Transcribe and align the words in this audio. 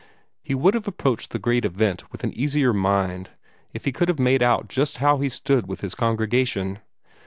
He 0.41 0.55
would 0.55 0.73
have 0.73 0.87
approached 0.87 1.29
the 1.29 1.37
great 1.37 1.63
event 1.63 2.11
with 2.11 2.23
an 2.23 2.33
easier 2.33 2.73
mind 2.73 3.29
if 3.71 3.85
he 3.85 3.91
could 3.91 4.09
have 4.09 4.17
made 4.17 4.41
out 4.41 4.67
just 4.67 4.97
how 4.97 5.19
he 5.19 5.29
stood 5.29 5.67
with 5.67 5.81
his 5.81 5.93
congregation. 5.93 6.79